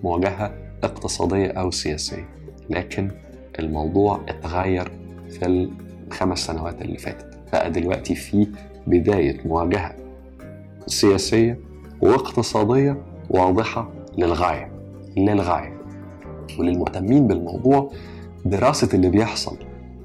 مواجهة 0.02 0.54
اقتصادية 0.84 1.46
أو 1.46 1.70
سياسية. 1.70 2.28
لكن 2.70 3.10
الموضوع 3.58 4.20
اتغير 4.28 4.92
في 5.30 5.68
الخمس 6.08 6.38
سنوات 6.38 6.82
اللي 6.82 6.98
فاتت. 6.98 7.38
بقى 7.52 7.70
دلوقتي 7.70 8.14
في 8.14 8.48
بداية 8.86 9.36
مواجهة 9.44 9.96
سياسية 10.86 11.58
واقتصادية 12.00 13.02
واضحة 13.30 13.92
للغاية. 14.18 14.77
للغاية 15.24 15.78
وللمهتمين 16.58 17.26
بالموضوع 17.26 17.90
دراسة 18.44 18.88
اللي 18.94 19.08
بيحصل 19.10 19.56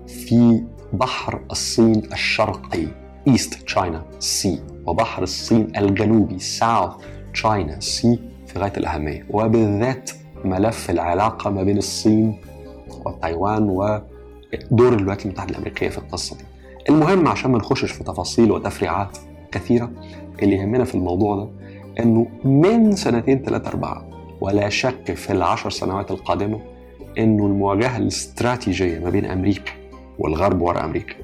في 0.08 0.64
بحر 0.94 1.40
الصين 1.52 2.02
الشرقي 2.14 2.88
East 3.28 3.54
China 3.54 4.04
Sea 4.20 4.60
وبحر 4.86 5.24
الصين 5.24 5.68
الجنوبي 5.78 6.40
South 6.40 6.92
China 7.34 7.80
Sea 7.80 8.20
في 8.48 8.60
غاية 8.60 8.74
الأهمية 8.78 9.26
وبالذات 9.30 10.12
ملف 10.46 10.90
العلاقة 10.90 11.50
ما 11.50 11.64
بين 11.64 11.78
الصين 11.78 12.38
وتايوان 13.06 13.64
ودور 13.70 14.94
الولايات 14.94 15.26
المتحدة 15.26 15.52
الأمريكية 15.52 15.90
في 15.90 15.98
القصة 15.98 16.38
دي. 16.38 16.44
المهم 16.90 17.28
عشان 17.28 17.52
ما 17.52 17.58
نخشش 17.58 17.92
في 17.92 18.04
تفاصيل 18.04 18.52
وتفريعات 18.52 19.18
كثيرة 19.52 19.92
اللي 20.44 20.56
يهمنا 20.56 20.84
في 20.84 20.96
الموضوع 20.96 21.36
ده 21.36 21.50
إنه 22.00 22.28
من 22.44 22.96
سنتين 22.96 23.40
ثلاثة 23.44 23.70
أربعة 23.70 24.06
ولا 24.42 24.70
شك 24.70 25.14
في 25.14 25.34
العشر 25.34 25.70
سنوات 25.70 26.12
القادمة 26.12 26.62
إنه 27.18 27.46
المواجهة 27.46 27.98
الاستراتيجية 27.98 29.00
ما 29.00 29.10
بين 29.10 29.26
أمريكا 29.26 29.72
والغرب 30.20 30.62
ورا 30.62 30.86
أمريكا 30.86 31.16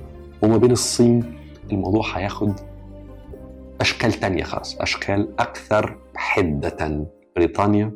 وما 0.42 0.58
بين 0.58 0.72
الصين 0.72 1.36
الموضوع 1.72 2.18
هياخد 2.18 2.54
أشكال 3.82 4.14
تانية 4.14 4.44
خالص 4.44 4.78
أشكال 4.80 5.40
أكثر 5.40 5.98
حدة. 6.16 7.06
بريطانيا 7.36 7.92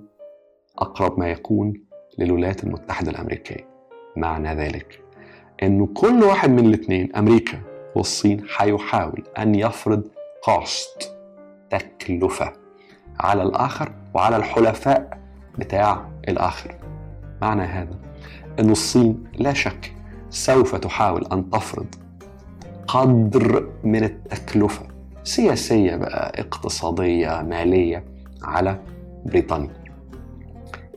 أقرب 0.77 1.19
ما 1.19 1.29
يكون 1.29 1.73
للولايات 2.19 2.63
المتحدة 2.63 3.11
الأمريكية. 3.11 3.67
معنى 4.17 4.55
ذلك 4.55 4.99
إنه 5.63 5.87
كل 5.93 6.23
واحد 6.23 6.49
من 6.49 6.65
الاثنين 6.65 7.15
أمريكا 7.15 7.59
والصين 7.95 8.45
هيحاول 8.57 9.23
أن 9.37 9.55
يفرض 9.55 10.07
كوست 10.43 11.15
تكلفة. 11.69 12.53
على 13.19 13.43
الآخر 13.43 13.91
وعلى 14.13 14.35
الحلفاء 14.35 15.17
بتاع 15.59 16.05
الآخر. 16.27 16.75
معنى 17.41 17.61
هذا 17.63 17.95
أن 18.59 18.69
الصين 18.69 19.23
لا 19.39 19.53
شك 19.53 19.93
سوف 20.29 20.75
تحاول 20.75 21.25
أن 21.31 21.49
تفرض 21.49 21.85
قدر 22.87 23.69
من 23.83 24.03
التكلفة 24.03 24.85
سياسية 25.23 25.95
بقى 25.95 26.41
اقتصادية 26.41 27.41
مالية 27.41 28.03
على 28.43 28.79
بريطانيا. 29.25 29.83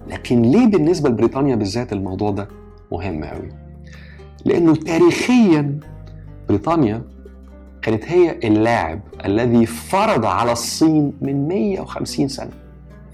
لكن 0.07 0.43
ليه 0.43 0.67
بالنسبة 0.67 1.09
لبريطانيا 1.09 1.57
بالذات 1.57 1.93
الموضوع 1.93 2.31
ده 2.31 2.49
مهم 2.93 3.25
قوي 3.25 3.49
لأنه 4.45 4.75
تاريخيا 4.75 5.81
بريطانيا 6.49 7.03
كانت 7.83 8.05
هي 8.05 8.39
اللاعب 8.45 9.01
الذي 9.25 9.67
فرض 9.67 10.25
على 10.25 10.53
الصين 10.53 11.13
من 11.21 11.49
150 11.49 12.29
سنة. 12.29 12.51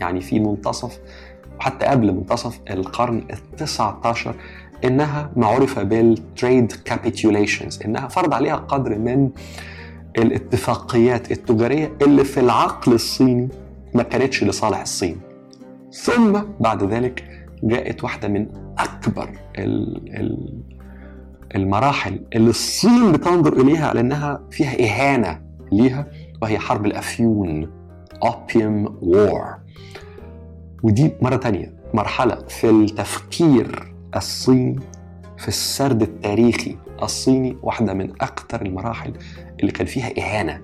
يعني 0.03 0.21
في 0.21 0.41
منتصف 0.41 0.99
وحتى 1.59 1.87
قبل 1.87 2.13
منتصف 2.13 2.61
القرن 2.71 3.25
التسعة 3.31 4.01
عشر 4.05 4.35
إنها 4.85 5.31
ما 5.37 5.47
عرف 5.47 5.79
بال 5.79 6.06
trade 6.06 6.73
capitulations 6.73 7.81
إنها 7.85 8.09
فرض 8.09 8.35
عليها 8.35 8.57
قدر 8.57 8.99
من 8.99 9.31
الاتفاقيات 10.19 11.33
التجارية 11.33 11.93
اللي 12.03 12.25
في 12.25 12.41
العقل 12.41 12.93
الصيني 12.93 13.49
ما 13.95 14.03
كانتش 14.03 14.45
لصالح 14.45 14.81
الصين. 14.81 15.21
ثم 15.93 16.41
بعد 16.61 16.85
ذلك 16.85 17.25
جاءت 17.63 18.05
واحدة 18.05 18.29
من 18.29 18.47
أكبر 18.79 19.29
المراحل 21.55 22.21
اللي 22.35 22.51
الصين 22.51 23.13
بتنظر 23.13 23.53
إليها 23.53 23.89
على 23.89 24.01
أنها 24.01 24.41
فيها 24.51 24.81
إهانة 24.85 25.41
ليها 25.73 26.07
وهي 26.43 26.59
حرب 26.59 26.87
الأفيون 26.87 27.83
Opium 28.25 28.89
War. 29.03 29.62
ودي 30.83 31.13
مرة 31.23 31.37
تانية. 31.37 31.73
مرحلة 31.95 32.35
في 32.49 32.71
التفكير 32.71 33.95
الصيني 34.17 34.81
في 35.39 35.49
السرد 35.49 36.03
التاريخي 36.03 36.77
الصيني 37.03 37.57
واحدة 37.63 37.95
من 37.95 38.11
أكثر 38.11 38.63
المراحل 38.63 39.13
اللي 39.61 39.73
كان 39.73 39.87
فيها 39.87 40.11
إهانة 40.19 40.61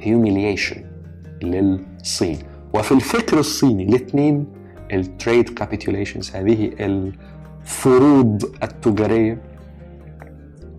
humiliation 0.00 0.78
للصين. 1.42 2.38
وفي 2.74 2.92
الفكر 2.92 3.38
الصيني 3.38 3.88
الاثنين 3.88 4.46
ال 4.92 5.01
trade 5.01 5.48
capitulations 5.48 6.30
هذه 6.36 6.70
الفروض 6.80 8.44
التجارية 8.62 9.42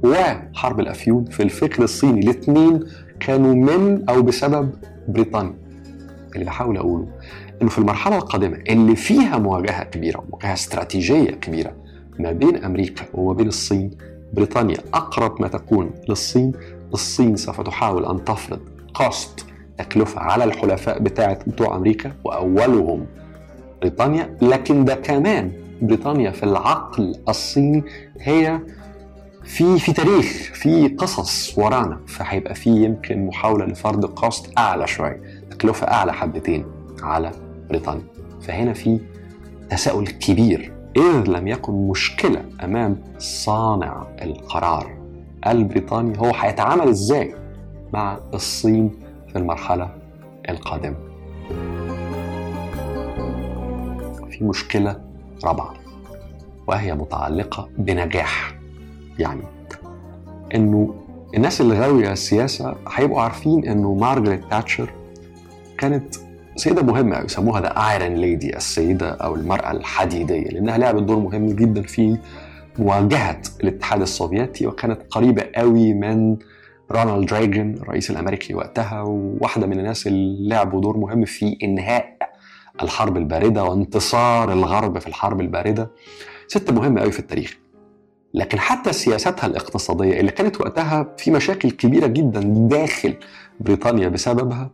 وحرب 0.04 0.80
الأفيون. 0.80 1.26
في 1.26 1.44
الفكر 1.44 1.84
الصيني 1.84 2.20
الاثنين 2.20 2.80
كانوا 3.20 3.56
من 3.56 4.10
أو 4.10 4.22
بسبب 4.22 4.72
بريطانيا 5.08 5.56
اللي 6.36 6.46
بحاول 6.46 6.78
أقوله. 6.78 7.08
إنه 7.62 7.70
في 7.70 7.78
المرحلة 7.78 8.16
القادمة 8.18 8.58
اللي 8.70 8.96
فيها 8.96 9.38
مواجهة 9.38 9.84
كبيرة 9.84 10.24
مواجهة 10.32 10.54
استراتيجية 10.54 11.32
كبيرة 11.32 11.72
ما 12.20 12.32
بين 12.32 12.64
أمريكا 12.64 13.06
وما 13.14 13.34
بين 13.34 13.48
الصين 13.48 13.92
بريطانيا 14.34 14.78
أقرب 14.94 15.42
ما 15.42 15.48
تكون 15.48 15.92
للصين 16.10 16.52
الصين 16.94 17.36
سوف 17.36 17.62
تحاول 17.62 18.06
أن 18.06 18.24
تفرض 18.26 18.60
cost 18.96 19.46
تكلفة 19.78 20.22
على 20.22 20.44
الحلفاء 20.44 21.00
بتاعة 21.00 21.40
بتوع 21.48 21.76
أمريكا 21.76 22.12
وأولهم 22.24 23.06
بريطانيا 23.82 24.38
لكن 24.42 24.86
ده 24.86 24.96
كمان 24.96 25.52
بريطانيا 25.82 26.32
في 26.32 26.44
العقل 26.44 27.16
الصيني 27.30 27.84
هي 28.22 28.60
في 29.44 29.80
في 29.80 29.94
تاريخ 29.94 30.26
في 30.54 30.88
قصص 30.88 31.58
ورانا 31.58 32.00
فهيبقى 32.08 32.56
في 32.56 32.70
يمكن 32.70 33.26
محاولة 33.26 33.66
لفرض 33.66 34.06
cost 34.06 34.50
أعلى 34.58 34.88
شوية 34.88 35.22
تكلفة 35.52 35.88
أعلى 35.88 36.14
حبتين 36.14 36.66
على 37.04 37.32
بريطانيا. 37.70 38.04
فهنا 38.42 38.74
في 38.74 39.00
تساؤل 39.70 40.08
كبير. 40.08 40.74
إذ 40.98 41.24
لم 41.28 41.48
يكن 41.48 41.74
مشكلة 41.74 42.46
أمام 42.64 42.98
صانع 43.18 44.08
القرار 44.22 44.98
البريطاني 45.48 46.20
هو 46.20 46.32
هيتعامل 46.36 46.88
إزاي 46.88 47.36
مع 47.94 48.20
الصين 48.34 48.92
في 49.28 49.36
المرحلة 49.38 49.90
القادمة؟ 50.50 50.96
في 54.32 54.44
مشكلة 54.44 55.02
رابعة 55.44 55.74
وهي 56.68 56.96
متعلقة 56.96 57.70
بنجاح. 57.78 58.56
يعني 59.20 59.42
إنه 60.56 60.96
الناس 61.36 61.62
اللي 61.62 61.80
غاوية 61.80 62.12
السياسة 62.12 62.76
هيبقوا 62.94 63.22
عارفين 63.22 63.68
إنه 63.68 63.94
مارغريت 63.94 64.44
تاتشر 64.52 64.94
كانت 65.78 66.16
سيدة 66.60 66.82
مهمة 66.84 67.20
يسموها 67.20 67.62
the 67.62 67.68
Iron 67.68 68.16
Lady 68.16 68.58
السيدة 68.58 69.10
أو 69.10 69.36
المرأة 69.36 69.72
الحديدية 69.72 70.48
لأنها 70.48 70.78
لعبت 70.78 71.04
دور 71.04 71.20
مهم 71.20 71.48
جدا 71.48 71.82
في 71.82 72.18
مواجهة 72.80 73.42
الاتحاد 73.64 74.02
السوفيتي 74.02 74.68
وكانت 74.68 75.02
قريبة 75.10 75.44
قوي 75.56 75.94
من 75.94 76.38
رونالد 76.92 77.34
ريغن 77.34 77.76
الرئيس 77.82 78.12
الأمريكي 78.12 78.54
وقتها 78.54 79.02
وواحدة 79.02 79.68
من 79.68 79.80
الناس 79.80 80.08
اللي 80.08 80.50
لعبوا 80.50 80.82
دور 80.82 80.98
مهم 80.98 81.26
في 81.26 81.58
إنهاء 81.64 82.18
الحرب 82.84 83.18
الباردة 83.18 83.64
وانتصار 83.64 84.54
الغرب 84.54 85.00
في 85.00 85.08
الحرب 85.08 85.42
الباردة. 85.42 85.92
ست 86.48 86.72
مهمة 86.72 87.02
قوي 87.02 87.12
في 87.12 87.20
التاريخ. 87.20 87.58
لكن 88.34 88.60
حتى 88.60 88.94
سياستها 88.94 89.46
الاقتصادية 89.48 90.20
اللي 90.20 90.32
كانت 90.32 90.62
وقتها 90.62 91.16
في 91.18 91.32
مشاكل 91.32 91.72
كبيرة 91.72 92.08
جدا 92.08 92.42
داخل 92.44 93.16
بريطانيا 93.60 94.10
بسببها 94.10 94.72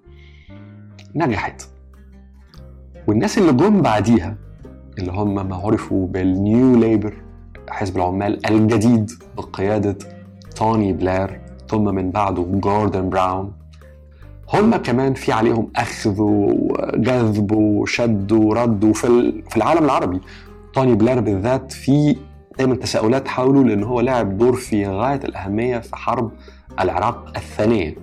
نجحت. 1.15 1.74
والناس 3.07 3.37
اللي 3.37 3.53
جم 3.53 3.81
بعديها 3.81 4.35
اللي 4.97 5.11
هم 5.11 5.49
ما 5.49 5.55
عرفوا 5.55 6.07
بال 6.07 6.34
New 6.34 6.75
Labour 6.75 7.13
حزب 7.69 7.97
العمال 7.97 8.45
الجديد 8.45 9.11
بقيادة 9.37 9.97
توني 10.55 10.93
بلير 10.93 11.41
ثم 11.67 11.95
من 11.95 12.11
بعده 12.11 12.43
جوردن 12.43 13.09
براون. 13.09 13.51
هم 14.53 14.75
كمان 14.75 15.13
في 15.13 15.31
عليهم 15.31 15.71
أخذ 15.75 16.15
وجذب 16.19 17.51
وشد 17.51 18.31
ورد 18.31 18.83
وفي 18.83 19.33
في 19.49 19.57
العالم 19.57 19.85
العربي. 19.85 20.21
توني 20.73 20.95
بلير 20.95 21.19
بالذات 21.19 21.71
في 21.71 22.15
دايما 22.57 22.75
تساؤلات 22.75 23.27
حوله 23.27 23.63
لأن 23.63 23.83
هو 23.83 24.01
لعب 24.01 24.37
دور 24.37 24.55
في 24.55 24.87
غاية 24.87 25.19
الأهمية 25.23 25.79
في 25.79 25.95
حرب 25.95 26.31
العراق 26.79 27.33
الثانية 27.35 27.95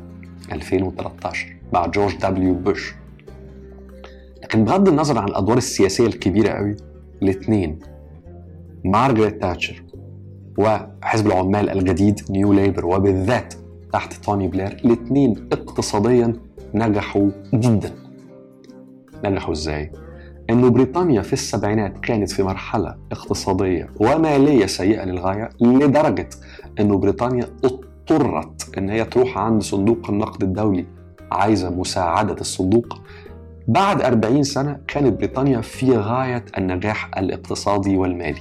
2013 0.52 1.46
مع 1.72 1.86
جورج 1.86 2.16
دبليو 2.16 2.54
بوش. 2.54 3.01
لكن 4.42 4.64
بغض 4.64 4.88
النظر 4.88 5.18
عن 5.18 5.28
الأدوار 5.28 5.57
السياسية 5.59 6.07
الكبيرة 6.07 6.48
قوي 6.48 6.76
الاثنين 7.22 7.78
مارغريت 8.85 9.42
تاتشر 9.42 9.83
وحزب 10.59 11.26
العمال 11.26 11.70
الجديد 11.70 12.20
New 12.30 12.52
Labour 12.52 12.87
وبالذات 12.87 13.55
تحت 13.92 14.12
توني 14.12 14.48
بلير 14.48 14.81
الاثنين 14.85 15.48
اقتصاديا 15.52 16.33
نجحوا 16.74 17.31
جدا 17.55 17.90
نجحوا 19.24 19.52
إزاي؟ 19.52 19.92
إنه 20.50 20.70
بريطانيا 20.70 21.22
في 21.22 21.33
السبعينات 21.33 21.98
كانت 21.98 22.31
في 22.31 22.42
مرحلة 22.42 22.94
اقتصادية 23.12 23.88
ومالية 24.00 24.66
سيئة 24.66 25.05
للغاية 25.05 25.50
لدرجة 25.61 26.28
إنه 26.81 26.98
بريطانيا 26.98 27.46
اضطرت 27.64 28.78
إن 28.78 28.90
هي 28.90 29.05
تروح 29.05 29.38
عند 29.38 29.62
صندوق 29.62 30.11
النقد 30.11 30.42
الدولي 30.42 30.87
عايزة 31.33 31.70
مساعدة 31.70 32.37
الصندوق 32.40 32.98
بعد 33.68 34.03
40 34.03 34.42
سنة 34.42 34.79
كانت 34.88 35.18
بريطانيا 35.18 35.61
في 35.61 35.96
غاية 35.96 36.44
النجاح 36.59 37.11
الاقتصادي 37.18 37.96
والمالي. 37.96 38.40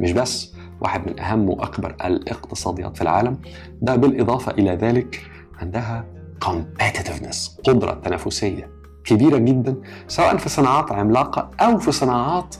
مش 0.00 0.12
بس 0.12 0.52
واحد 0.80 1.06
من 1.10 1.20
أهم 1.20 1.48
وأكبر 1.48 1.96
الاقتصاديات 2.04 2.96
في 2.96 3.02
العالم. 3.02 3.38
ده 3.82 3.96
بالإضافة 3.96 4.52
إلى 4.52 4.70
ذلك 4.70 5.20
عندها 5.60 6.04
competitiveness 6.44 7.60
قدرة 7.64 8.00
تنافسية 8.04 8.70
كبيرة 9.04 9.38
جدا 9.38 9.76
سواء 10.08 10.36
في 10.36 10.48
صناعات 10.48 10.92
عملاقة 10.92 11.50
أو 11.60 11.78
في 11.78 11.92
صناعات 11.92 12.56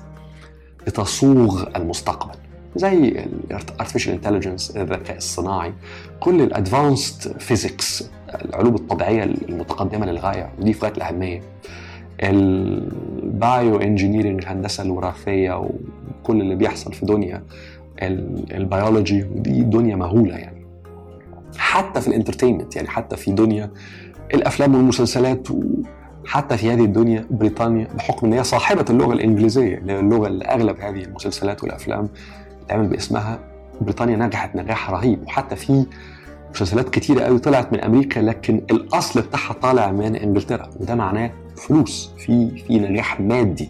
لتصوغ 0.87 1.65
المستقبل. 1.77 2.35
زي 2.77 3.27
ال 3.51 3.56
artificial 3.56 4.13
intelligence 4.13 4.77
الذكاء 4.77 5.17
الصناعي 5.17 5.75
كل 6.21 6.41
ال 6.43 6.53
advanced 6.53 7.39
physics 7.39 8.11
العلوم 8.45 8.75
الطبيعية 8.75 9.25
المتقدمة 9.25 10.07
للغاية 10.07 10.53
ودي 10.59 10.73
في 10.73 10.81
غاية 10.87 10.93
الأهمية. 10.97 11.43
ال 12.21 13.77
bioengineering 13.77 14.43
الهندسة 14.43 14.83
الوراثية 14.85 15.59
وكل 15.59 16.41
اللي 16.41 16.55
بيحصل 16.55 16.93
في 16.93 17.07
دنيا 17.07 17.43
البيولوجي 18.53 19.25
ودي 19.25 19.63
دنيا 19.63 19.97
مهولة 19.97 20.37
يعني. 20.37 20.67
حتى 21.57 22.01
في 22.01 22.09
ال 22.09 22.14
entertainment 22.14 22.77
يعني 22.77 22.89
حتى 22.89 23.17
في 23.17 23.31
دنيا 23.31 23.71
الأفلام 24.35 24.75
والمسلسلات 24.75 25.49
وحتى 26.25 26.57
في 26.57 26.73
هذه 26.73 26.85
الدنيا 26.85 27.27
بريطانيا 27.31 27.89
بحكم 27.95 28.27
إن 28.27 28.33
هي 28.33 28.45
صاحبة 28.45 28.85
اللغة 28.91 29.13
الإنجليزية 29.13 29.79
اللي 29.79 29.93
هي 29.93 30.01
اللغة 30.01 30.27
اللي 30.27 30.45
أغلب 30.45 30.81
هذه 30.81 31.03
المسلسلات 31.05 31.63
والأفلام 31.63 32.09
تعمل 32.69 32.87
باسمها 32.89 33.39
بريطانيا 33.81 34.17
نجحت 34.17 34.57
نجاح 34.57 34.91
رهيب. 34.91 35.23
وحتى 35.27 35.57
في 35.57 35.87
مسلسلات 36.55 36.89
كتيرة 36.89 37.21
قوي 37.21 37.39
طلعت 37.39 37.73
من 37.73 37.81
أمريكا 37.81 38.21
لكن 38.21 38.63
الأصل 38.71 39.21
بتاعها 39.21 39.53
طالع 39.53 39.93
من 39.93 40.17
إنجلترا 40.17 40.71
وده 40.81 40.95
معناه 40.95 41.31
فلوس 41.57 42.11
في 42.19 42.51
في 42.67 42.79
نجاح 42.79 43.21
مادي. 43.21 43.69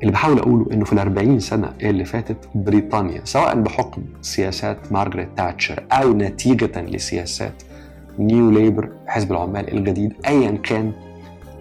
اللي 0.00 0.12
بحاول 0.12 0.38
أقوله 0.38 0.66
إنه 0.72 0.84
في 0.84 0.92
الأربعين 0.92 1.40
سنة 1.40 1.72
اللي 1.82 2.04
فاتت 2.04 2.36
بريطانيا 2.54 3.20
سواء 3.24 3.60
بحكم 3.60 4.02
سياسات 4.22 4.92
مارغريت 4.92 5.28
تاتشر 5.36 5.84
أو 5.92 6.12
نتيجة 6.12 6.80
لسياسات 6.80 7.62
New 8.18 8.50
Labour 8.50 8.90
حزب 9.06 9.32
العمال 9.32 9.72
الجديد 9.78 10.12
ايا 10.26 10.50
كان 10.50 10.92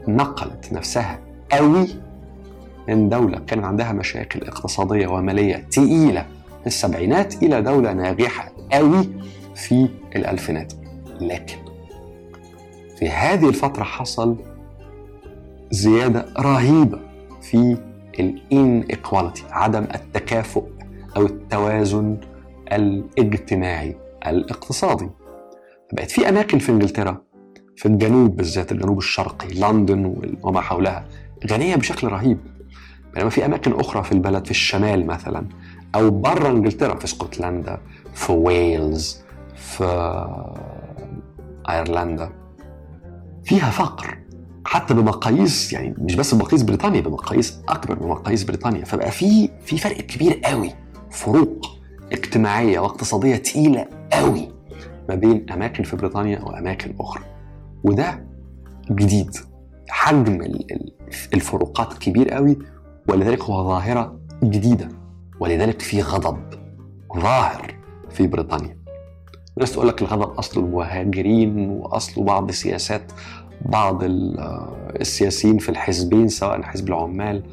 نقلت 0.08 0.74
نفسها 0.74 1.20
قوي 1.52 1.88
من 2.88 3.10
دولة 3.10 3.40
كان 3.48 3.64
عندها 3.64 3.92
مشاكل 3.92 4.48
اقتصادية 4.48 5.08
ومالية 5.08 5.56
تقيلة. 5.72 6.26
في 6.62 6.68
السبعينات 6.68 7.44
إلى 7.44 7.62
دولة 7.62 7.94
ناجحة 7.94 8.52
قوي. 8.72 9.10
في 9.60 9.90
الألفينات. 10.16 10.74
لكن 11.22 11.58
في 13.00 13.10
هذه 13.10 13.50
الفترة 13.50 13.84
حصل 13.84 14.38
زيادة 15.72 16.26
رهيبة 16.40 17.00
في 17.42 17.78
ال 18.20 18.84
inequality 18.90 19.44
عدم 19.52 19.84
التكافؤ 19.96 20.64
أو 21.18 21.26
التوازن 21.26 22.18
الاجتماعي 22.72 23.96
الاقتصادي. 24.28 25.10
بقت 25.94 26.12
في 26.12 26.30
أماكن 26.30 26.60
في 26.60 26.72
إنجلترا 26.72 27.22
في 27.76 27.86
الجنوب 27.86 28.36
بالذات 28.36 28.72
الجنوب 28.72 28.98
الشرقي 28.98 29.48
لندن 29.48 30.16
وما 30.44 30.62
حولها 30.62 31.06
غنية 31.52 31.76
بشكل 31.76 32.08
رهيب. 32.08 32.38
بينما 33.14 33.30
في 33.30 33.46
أماكن 33.46 33.74
أخرى 33.74 34.04
في 34.04 34.12
البلد 34.12 34.46
في 34.46 34.52
الشمال 34.52 35.08
مثلا 35.08 35.46
أو 35.96 36.10
بره 36.10 36.50
إنجلترا 36.50 36.96
في 36.96 37.06
اسكتلندا 37.06 37.80
في 38.14 38.32
ويلز 38.32 39.22
في 39.60 39.84
أيرلندا. 41.70 42.30
فيها 43.44 43.70
فقر 43.72 44.18
حتى 44.66 44.94
بمقاييس 44.94 45.74
يعني 45.74 45.96
مش 45.98 46.16
بس 46.16 46.34
بمقاييس 46.34 46.64
بريطانيا 46.64 47.02
بمقاييس 47.02 47.60
أكبر 47.70 48.04
من 48.04 48.10
مقاييس 48.10 48.44
بريطانيا. 48.44 48.86
فبقى 48.86 49.12
في 49.12 49.50
في 49.66 49.78
فرق 49.78 49.98
كبير 49.98 50.42
قوي 50.46 50.74
فروق 51.12 51.66
اجتماعية 52.12 52.80
واقتصادية 52.80 53.36
تقيلة 53.36 53.86
قوي 54.14 54.52
ما 55.10 55.16
بين 55.16 55.50
أماكن 55.52 55.84
في 55.84 55.96
بريطانيا 55.96 56.42
وأماكن 56.42 56.96
أخرى. 57.00 57.24
وده 57.84 58.26
جديد. 58.92 59.38
حجم 59.90 60.42
الفروقات 61.34 61.94
كبير 61.94 62.30
قوي 62.30 62.58
ولذلك 63.10 63.44
هو 63.44 63.64
ظاهرة 63.64 64.20
جديدة 64.44 64.90
ولذلك 65.40 65.82
في 65.82 66.02
غضب 66.02 66.40
ظاهر 67.18 67.76
في 68.10 68.28
بريطانيا. 68.28 68.79
الناس 69.60 69.72
تقول 69.74 69.88
لك 69.88 70.02
الغضب 70.02 70.32
اصله 70.40 70.64
المهاجرين 70.64 71.70
واصله 71.70 72.24
بعض 72.24 72.52
سياسات 72.52 73.02
بعض 73.66 74.00
السياسيين 74.04 75.58
في 75.58 75.70
الحزبين 75.70 76.28
سواء 76.28 76.62
حزب 76.62 76.88
العمال 76.88 77.44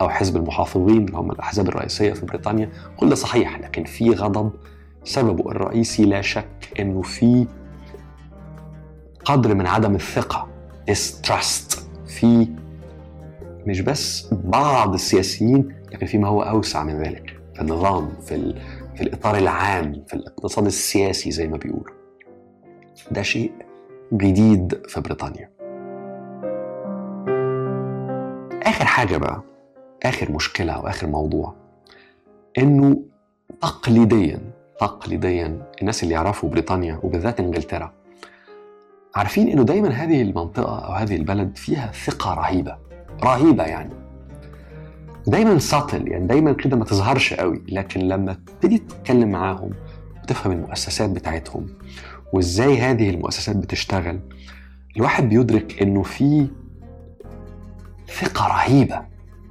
أو 0.00 0.08
حزب 0.08 0.36
المحافظين 0.36 1.04
اللي 1.04 1.16
هم 1.18 1.30
الأحزاب 1.30 1.68
الرئيسية 1.68 2.12
في 2.12 2.26
بريطانيا. 2.26 2.70
كل 2.96 3.08
ده 3.08 3.14
صحيح 3.14 3.60
لكن 3.60 3.84
في 3.84 4.10
غضب 4.10 4.52
سببه 5.04 5.50
الرئيسي 5.50 6.04
لا 6.04 6.20
شك 6.20 6.80
إنه 6.80 7.02
في 7.02 7.46
قدر 9.24 9.54
من 9.54 9.66
عدم 9.66 9.94
الثقة 9.94 10.48
distrust 10.90 11.78
في 12.06 12.48
مش 13.66 13.80
بس 13.80 14.28
بعض 14.32 14.94
السياسيين 14.94 15.68
لكن 15.92 16.06
فيما 16.06 16.28
هو 16.28 16.42
أوسع 16.42 16.84
من 16.84 17.02
ذلك. 17.02 17.36
في 17.54 17.60
النظام 17.60 18.08
في, 18.26 18.54
في 18.94 19.02
الإطار 19.02 19.36
العام 19.36 20.04
في 20.06 20.14
الاقتصاد 20.14 20.66
السياسي 20.66 21.30
زي 21.30 21.48
ما 21.48 21.56
بيقولوا. 21.56 21.94
ده 23.10 23.22
شيء 23.22 23.52
جديد 24.12 24.82
في 24.88 25.00
بريطانيا. 25.00 25.50
آخر 28.62 28.84
حاجة 28.84 29.16
بقى 29.16 29.42
آخر 30.02 30.32
مشكلة 30.32 30.72
أو 30.72 30.86
آخر 30.88 31.06
موضوع 31.06 31.54
إنه 32.58 33.02
تقليديا 33.60 34.40
تقليديا 34.80 35.62
الناس 35.80 36.02
اللي 36.02 36.14
يعرفوا 36.14 36.48
بريطانيا 36.48 37.00
وبالذات 37.02 37.40
إنجلترا 37.40 37.92
عارفين 39.14 39.48
إنه 39.48 39.62
دايما 39.62 39.88
هذه 39.88 40.22
المنطقة 40.22 40.86
أو 40.86 40.92
هذه 40.92 41.16
البلد 41.16 41.56
فيها 41.56 41.92
ثقة 41.92 42.34
رهيبة 42.34 42.76
رهيبة 43.24 43.64
يعني. 43.64 44.01
دايما 45.26 45.58
ساتل 45.58 46.08
يعني 46.08 46.26
دايما 46.26 46.52
كده 46.52 46.76
ما 46.76 46.84
تظهرش 46.84 47.34
قوي 47.34 47.62
لكن 47.68 48.00
لما 48.00 48.32
تبتدي 48.32 48.78
تتكلم 48.78 49.28
معاهم 49.30 49.70
وتفهم 50.22 50.52
المؤسسات 50.52 51.10
بتاعتهم 51.10 51.66
وإزاي 52.32 52.78
هذه 52.78 53.10
المؤسسات 53.10 53.56
بتشتغل 53.56 54.20
الواحد 54.96 55.28
بيدرك 55.28 55.82
إنه 55.82 56.02
في 56.02 56.46
ثقة 58.20 58.46
رهيبة 58.46 59.02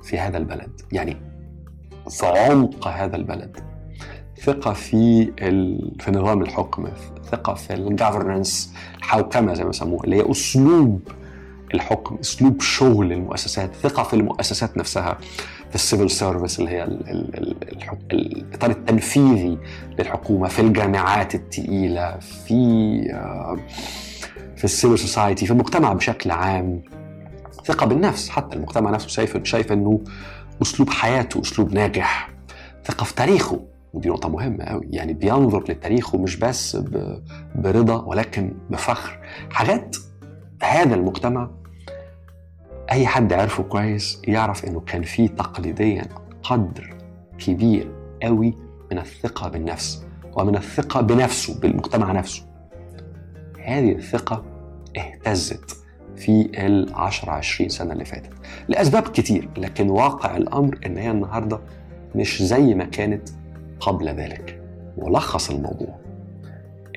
في 0.03 0.19
هذا 0.19 0.37
البلد 0.37 0.81
يعني 0.91 1.17
في 2.09 2.25
عمق 2.25 2.87
هذا 2.87 3.15
البلد. 3.15 3.57
ثقة 4.43 4.73
في 4.73 5.31
ال... 5.39 5.91
في 5.99 6.11
نظام 6.11 6.41
الحكم 6.41 6.87
ثقة 7.31 7.53
في 7.53 7.73
ال 7.73 7.82
governance 7.82 8.73
الحوكمة 8.97 9.53
زي 9.53 9.63
ما 9.63 9.69
يسموها 9.69 10.03
اللي 10.03 10.15
هي 10.15 10.31
أسلوب 10.31 11.01
الحكم 11.73 12.15
أسلوب 12.15 12.61
شغل 12.61 13.11
المؤسسات 13.11 13.75
ثقة 13.75 14.03
في 14.03 14.13
المؤسسات 14.13 14.77
نفسها. 14.77 15.17
في 15.71 15.75
ال 15.75 15.81
civil 15.81 16.09
service 16.09 16.59
اللي 16.59 16.71
هي 16.71 16.83
ال... 16.83 17.09
ال... 17.09 17.37
ال... 17.37 17.55
الإطار 18.13 18.69
التنفيذي 18.69 19.57
للحكومة 19.99 20.47
في 20.47 20.59
الجامعات 20.61 21.35
التقيلة 21.35 22.19
في 22.19 22.53
آه، 23.13 23.57
في 24.57 24.63
ال 24.63 24.69
civil 24.69 24.99
society 24.99 25.45
في 25.45 25.51
المجتمع 25.51 25.93
بشكل 25.93 26.31
عام. 26.31 26.81
ثقة 27.65 27.85
بالنفس 27.85 28.29
حتى 28.29 28.55
المجتمع 28.55 28.91
نفسه 28.91 29.07
شايف 29.07 29.43
شايف 29.43 29.71
إنه 29.71 30.01
أسلوب 30.61 30.89
حياته 30.89 31.41
أسلوب 31.41 31.73
ناجح. 31.73 32.29
ثقة 32.85 33.03
في 33.03 33.15
تاريخه 33.15 33.59
ودي 33.93 34.09
نقطة 34.09 34.29
مهمة 34.29 34.63
قوي 34.63 34.87
يعني 34.89 35.13
بينظر 35.13 35.63
لتاريخه 35.69 36.17
مش 36.17 36.35
بس 36.35 36.77
برضا 37.55 37.95
ولكن 37.95 38.53
بفخر. 38.69 39.19
حاجات 39.49 39.95
هذا 40.63 40.95
المجتمع 40.95 41.49
أي 42.91 43.07
حد 43.07 43.33
عرفه 43.33 43.63
كويس 43.63 44.21
يعرف 44.27 44.65
إنه 44.65 44.79
كان 44.79 45.01
فيه 45.01 45.27
تقليديا 45.27 46.05
قدر 46.43 46.95
كبير 47.39 47.91
قوي 48.23 48.55
من 48.91 48.97
الثقة 48.97 49.49
بالنفس 49.49 50.03
ومن 50.33 50.55
الثقة 50.55 51.01
بنفسه 51.01 51.59
بالمجتمع 51.59 52.11
نفسه. 52.11 52.43
هذه 53.63 53.91
الثقة 53.91 54.43
اهتزت 54.97 55.77
في 56.15 56.51
ال 56.65 56.93
10 56.93 57.31
20 57.31 57.69
سنة 57.69 57.93
اللي 57.93 58.05
فاتت 58.05 58.29
لأسباب 58.67 59.03
كتير 59.03 59.49
لكن 59.57 59.89
واقع 59.89 60.37
الأمر 60.37 60.79
إن 60.85 60.97
هي 60.97 61.11
النهارده 61.11 61.59
مش 62.15 62.43
زي 62.43 62.75
ما 62.75 62.85
كانت 62.85 63.29
قبل 63.79 64.09
ذلك. 64.09 64.61
ولخص 64.97 65.49
الموضوع 65.49 65.99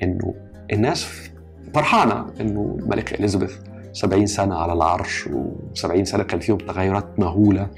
إنه 0.03 0.35
الناس 0.73 1.31
فرحانة 1.75 2.27
إنه 2.41 2.77
الملكة 2.81 3.15
إليزابيث 3.15 3.57
70 3.95 4.27
سنة 4.27 4.55
على 4.55 4.73
العرش 4.73 5.29
و70 5.29 6.03
سنة 6.03 6.23
كان 6.23 6.41
فيهم 6.41 6.59
تغيرات 6.59 7.19
مهولة 7.19 7.69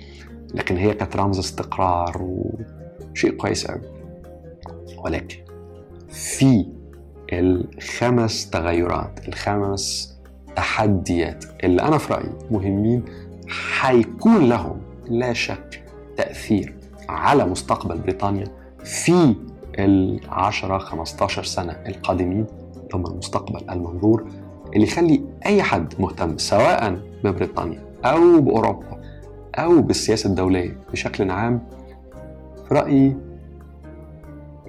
لكن 0.54 0.76
هي 0.76 0.94
كانت 0.94 1.16
رمز 1.16 1.38
استقرار 1.38 2.22
وشيء 2.22 3.30
كويس 3.30 3.66
قوي 3.66 3.80
ولكن 5.04 5.36
في 6.08 6.66
الخمس 7.32 8.50
تغيرات 8.50 9.28
الخمس 9.28 10.16
تحديات 10.56 11.44
اللي 11.64 11.82
أنا 11.82 11.98
في 11.98 12.12
رأيي 12.12 12.32
مهمين 12.50 13.04
حيكون 13.48 14.48
لهم 14.48 14.80
لا 15.08 15.32
شك 15.32 15.84
تأثير 16.16 16.74
على 17.08 17.44
مستقبل 17.44 17.98
بريطانيا 17.98 18.46
في 18.84 19.34
ال 19.78 20.20
10 20.28 20.78
15 20.78 21.44
سنة 21.44 21.72
القادمين 21.72 22.46
ثم 22.92 23.06
المستقبل 23.06 23.70
المنظور. 23.70 24.26
اللي 24.76 24.86
يخلي 24.86 25.22
أي 25.46 25.62
حد 25.62 25.94
مهتم 25.98 26.38
سواء 26.38 27.00
ببريطانيا 27.24 27.80
أو 28.04 28.40
بأوروبا 28.40 29.00
أو 29.54 29.82
بالسياسة 29.82 30.30
الدولية 30.30 30.76
بشكل 30.92 31.30
عام 31.30 31.62
في 32.68 32.74
رأيي 32.74 33.16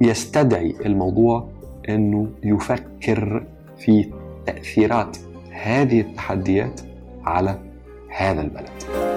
يستدعي 0.01 0.75
الموضوع 0.85 1.49
أنه 1.89 2.29
يفكر 2.43 3.45
في 3.77 4.11
تأثيرات 4.45 5.17
هذه 5.51 6.01
التحديات 6.01 6.81
على 7.25 7.59
هذا 8.09 8.41
البلد. 8.41 9.16